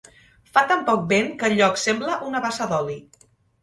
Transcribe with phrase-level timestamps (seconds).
[0.55, 3.03] Fa tan poc vent que el lloc sembla una bassa d'oli.